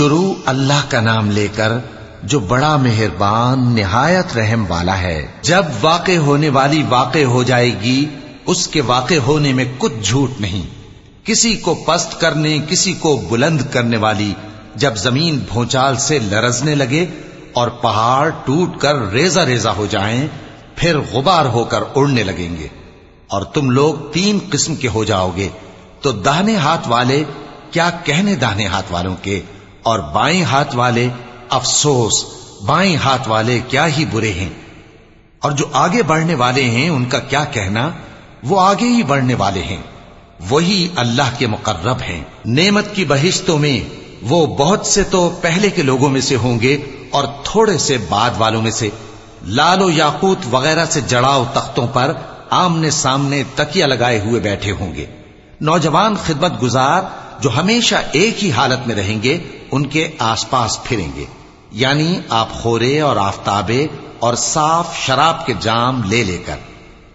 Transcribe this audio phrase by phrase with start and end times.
[0.00, 1.72] شروع اللہ کا نام لے کر
[2.22, 8.06] جو بڑا مہربان، نہایت رحم والا ہے۔ جب واقع ہونے والی واقع ہو جائے گی،
[8.46, 10.62] اس کے واقع ہونے میں کچھ جھوٹ نہیں۔
[11.24, 14.34] کسی کو پست کرنے، کسی کو بلند کرنے والی،
[14.74, 17.06] جب زمین بھونچال سے لرزنے لگے
[17.52, 20.26] اور پہاڑ ٹوٹ کر ریزہ ریزہ ہو جائیں،
[20.76, 22.68] پھر غبار ہو کر اڑنے لگیں گے۔
[23.28, 25.48] اور تم لوگ تین قسم کے ہو جاؤ گے۔
[26.00, 27.24] تو دہنے ہاتھ والے،
[27.70, 29.40] کیا کہنے دہنے ہاتھ والوں کے؟
[29.82, 31.08] اور بائیں ہاتھ والے،
[31.48, 32.24] افسوس،
[32.66, 34.48] بائیں ہاتھ والے کیا ہی برے ہیں۔
[35.38, 37.90] اور جو آگے بڑھنے والے ہیں، ان کا کیا کہنا؟
[38.42, 39.82] وہ آگے ہی بڑھنے والے ہیں۔
[40.50, 45.82] وہی اللہ کے مقرب ہیں۔ نعمت کی بہشتوں میں وہ بہت سے تو پہلے کے
[45.82, 46.78] لوگوں میں سے ہوں گے
[47.10, 48.90] اور تھوڑے سے بعد والوں میں سے۔
[49.42, 52.12] لال و یاقوت وغیرہ سے جڑاؤ تختوں پر
[52.50, 55.06] آمنے سامنے تکیا لگائے ہوئے بیٹھے ہوں گے۔
[55.60, 57.02] نوجوان خدمت گزار
[57.40, 59.38] جو ہمیشہ ایک ہی حالت میں رہیں گے
[59.70, 61.24] ان کے آس پاس پھریں گے۔
[61.70, 63.86] یعنی آپ خورے اور آفتابے
[64.18, 66.56] اور صاف شراب کے جام لے لے کر۔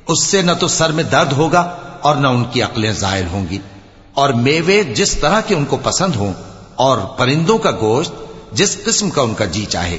[0.07, 3.45] اس سے نہ تو سر میں درد ہوگا اور نہ ان کی عقلیں زائل ہوں
[3.49, 3.57] گی۔
[4.13, 6.33] اور میوے جس طرح کے ان کو پسند ہوں
[6.75, 8.11] اور پرندوں کا گوشت
[8.51, 9.97] جس قسم کا ان کا جی چاہے۔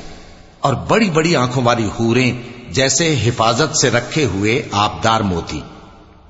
[0.61, 2.33] اور بڑی بڑی آنکھوں والی ہوریں
[2.71, 5.61] جیسے حفاظت سے رکھے ہوئے آبدار موتی۔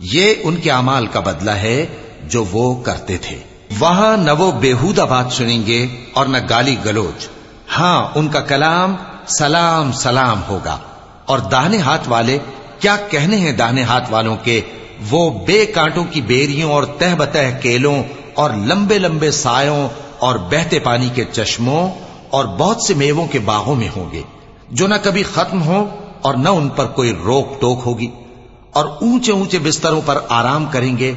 [0.01, 1.87] یہ ان کے امال کا بدلہ ہے
[2.25, 7.29] جو وہ کرتے تھے۔ وہاں نہ وہ بےحودہ بات سنیں گے اور نہ گالی گلوچ۔
[7.79, 10.79] ہاں ان کا کلام سلام سلام ہوگا۔
[11.27, 12.39] اور داہنے ہاتھ والے،
[12.81, 14.61] کیا کہنے ہیں داہنے ہاتھ والوں کے؟
[15.11, 18.03] وہ بے کانٹوں کی بیریوں اور تہ بتہ کیلوں
[18.35, 21.91] اور لمبے لمبے سایوں اور بہتے پانی کے چشموں
[22.31, 24.23] اور بہت سے میووں کے باغوں میں ہوں گے۔
[24.71, 25.87] جو نہ کبھی ختم ہو
[26.23, 28.11] اور نہ ان پر کوئی روک ٹوک ہوگی۔
[28.73, 31.15] اور اونچے اونچے بستروں پر آرام کریں گے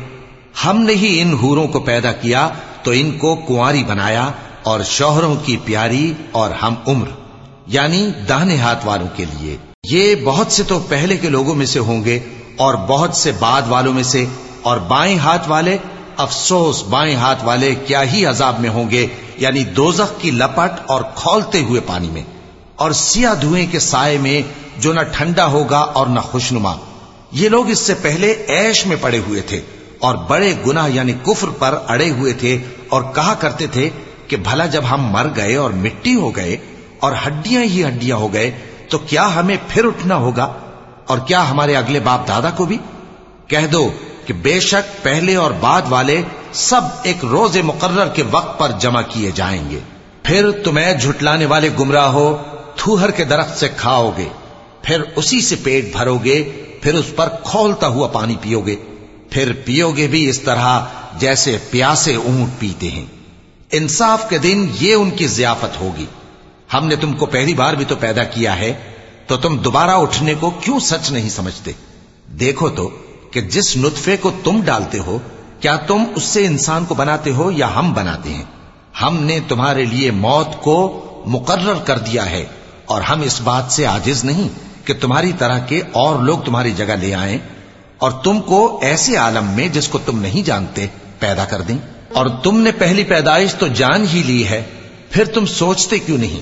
[0.65, 2.49] ہم نے ہی ان ہوروں کو پیدا کیا
[2.83, 4.31] تو ان کو کنواری بنایا
[4.63, 7.07] اور شوہروں کی پیاری اور ہم عمر
[7.67, 9.57] یعنی داہنے ہاتھ والوں کے لیے۔
[9.91, 12.19] یہ بہت سے تو پہلے کے لوگوں میں سے ہوں گے
[12.57, 14.25] اور بہت سے بعد والوں میں سے،
[14.61, 15.77] اور بائیں ہاتھ والے،
[16.17, 21.01] افسوس، بائیں ہاتھ والے کیا ہی عذاب میں ہوں گے یعنی دوزخ کی لپٹ اور
[21.15, 22.23] کھولتے ہوئے پانی میں۔
[22.75, 24.41] اور سیاہ دھوئیں کے سائے میں
[24.77, 26.75] جو نہ ٹھنڈا ہوگا اور نہ خوشنما۔
[27.31, 29.61] یہ لوگ اس سے پہلے ایش میں پڑے ہوئے تھے۔
[29.99, 32.57] اور بڑے گناہ یعنی کفر پر اڑے ہوئے تھے
[32.89, 33.89] اور کہا کرتے تھے
[34.27, 36.57] کہ بھلا جب ہم مر گئے اور مٹی ہو گئے
[36.99, 38.51] اور ہڈیاں ہی ہڈیاں ہو گئے
[38.89, 40.53] تو کیا ہمیں پھر اٹھنا ہوگا
[41.05, 42.77] اور کیا ہمارے اگلے باپ دادا کو بھی؟
[43.47, 43.91] کہہ دو
[44.25, 46.21] کہ بے شک پہلے اور بعد والے
[46.53, 49.79] سب ایک روز مقرر کے وقت پر جمع کیے جائیں گے۔
[50.23, 52.37] پھر تمہیں جھٹلانے والے گمراہ ہو،
[52.75, 54.27] تھوہر کے درخت سے کھاؤ گے،
[54.81, 56.43] پھر اسی سے پیٹ بھرو گے،
[56.81, 58.75] پھر اس پر کھولتا ہوا پانی پیو گے۔
[59.29, 60.79] پھر پیو گے بھی اس طرح
[61.17, 63.05] جیسے پیاسے اونٹ پیتے ہیں۔
[63.71, 66.05] انصاف کے دن یہ ان کی ضیافت ہوگی۔
[66.73, 68.73] ہم نے تم کو پہلی بار بھی تو پیدا کیا ہے،
[69.27, 71.71] تو تم دوبارہ اٹھنے کو کیوں سچ نہیں سمجھتے؟
[72.39, 72.89] دیکھو تو
[73.31, 75.19] کہ جس نطفے کو تم ڈالتے ہو،
[75.59, 78.43] کیا تم اس سے انسان کو بناتے ہو یا ہم بناتے ہیں؟
[79.01, 82.45] ہم نے تمہارے لیے موت کو مقرر کر دیا ہے
[82.85, 84.47] اور ہم اس بات سے آجز نہیں
[84.87, 87.37] کہ تمہاری طرح کے اور لوگ تمہاری جگہ لے آئیں۔
[87.99, 90.85] اور تم کو ایسے عالم میں جس کو تم نہیں جانتے
[91.19, 91.77] پیدا کر دیں۔
[92.13, 94.63] اور تم نے پہلی پیدائش تو جان ہی لی ہے،
[95.09, 96.39] پھر تم سوچتے کیوں نہیں؟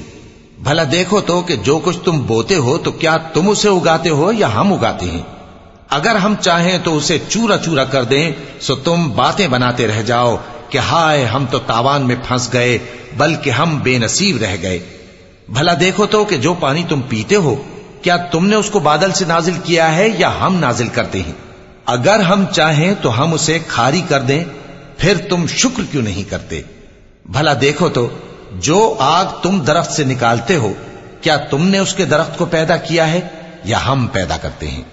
[0.63, 4.31] بھلا دیکھو تو کہ جو کچھ تم بوتے ہو تو کیا تم اسے اگاتے ہو
[4.31, 5.21] یا ہم اگاتے ہیں؟
[5.89, 8.31] اگر ہم چاہیں تو اسے چورا چورا کر دیں،
[8.61, 10.37] سو تم باتیں بناتے رہ جاؤ
[10.69, 12.77] کہ ہائے ہم تو تاوان میں پھنس گئے،
[13.17, 14.79] بلکہ ہم بے نصیب رہ گئے۔
[15.49, 17.55] بھلا دیکھو تو کہ جو پانی تم پیتے ہو،
[18.01, 21.46] کیا تم نے اس کو بادل سے نازل کیا ہے یا ہم نازل کرتے ہیں؟
[21.87, 24.43] اگر ہم چاہیں تو ہم اسے کھاری کر دیں،
[24.97, 26.61] پھر تم شکر کیوں نہیں کرتے؟
[27.25, 28.09] بھلا دیکھو تو،
[28.51, 30.73] جو آگ تم درخت سے نکالتے ہو،
[31.21, 33.19] کیا تم نے اس کے درخت کو پیدا کیا ہے
[33.63, 34.83] یا ہم پیدا کرتے ہیں؟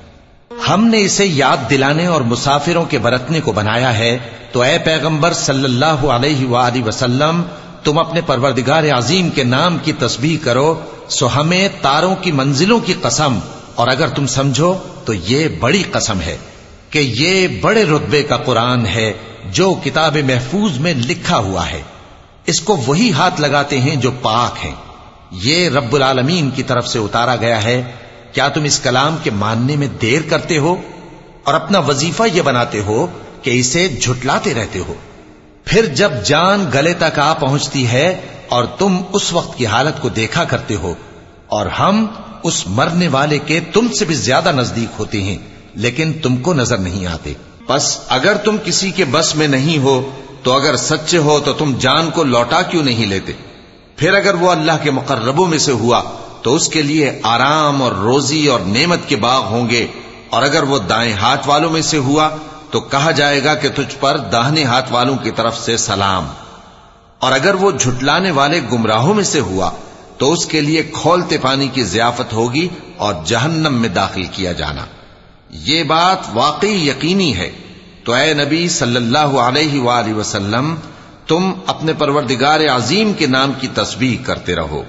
[0.68, 4.18] ہم نے اسے یاد دلانے اور مسافروں کے برتنے کو بنایا ہے۔
[4.52, 7.42] تو اے پیغمبر صلی اللہ علیہ وآلہ وسلم،
[7.84, 12.94] تم اپنے پروردگار عظیم کے نام کی تسبیح کرو، سو ہمیں تاروں کی منزلوں کی
[13.02, 13.38] قسم،
[13.74, 14.74] اور اگر تم سمجھو
[15.04, 16.36] تو یہ بڑی قسم ہے۔
[16.94, 19.12] کہ یہ بڑے رتبے کا قرآن ہے
[19.44, 21.82] جو کتاب محفوظ میں لکھا ہوا ہے۔
[22.46, 24.74] اس کو وہی ہاتھ لگاتے ہیں جو پاک ہیں۔
[25.30, 27.82] یہ رب العالمین کی طرف سے اتارا گیا ہے۔
[28.32, 30.76] کیا تم اس کلام کے ماننے میں دیر کرتے ہو
[31.44, 33.06] اور اپنا وظیفہ یہ بناتے ہو
[33.42, 34.94] کہ اسے جھٹلاتے رہتے ہو؟
[35.64, 40.08] پھر جب جان گلے تک آ پہنچتی ہے اور تم اس وقت کی حالت کو
[40.08, 40.94] دیکھا کرتے ہو
[41.46, 42.06] اور ہم
[42.42, 46.78] اس مرنے والے کے تم سے بھی زیادہ نزدیک ہوتے ہیں۔ لیکن تم کو نظر
[46.78, 47.32] نہیں آتے۔
[47.68, 50.10] بس اگر تم کسی کے بس میں نہیں ہو،
[50.42, 53.32] تو اگر سچے ہو تو تم جان کو لوٹا کیوں نہیں لیتے؟
[53.96, 56.02] پھر اگر وہ اللہ کے مقربوں میں سے ہوا،
[56.42, 59.86] تو اس کے لیے آرام اور روزی اور نعمت کے باغ ہوں گے۔
[60.30, 62.30] اور اگر وہ دائیں ہاتھ والوں میں سے ہوا،
[62.70, 66.26] تو کہا جائے گا کہ تجھ پر داہنے ہاتھ والوں کی طرف سے سلام۔
[67.18, 69.70] اور اگر وہ جھٹلانے والے گمراہوں میں سے ہوا،
[70.18, 74.84] تو اس کے لیے کھولتے پانی کی ضیافت ہوگی اور جہنم میں داخل کیا جانا۔
[75.54, 77.50] یہ بات واقعی یقینی ہے۔
[78.04, 80.74] تو اے نبی صلی اللہ علیہ وآلہ وسلم،
[81.26, 84.84] تم اپنے پروردگار عظیم کے نام کی تسبیح کرتے رہو۔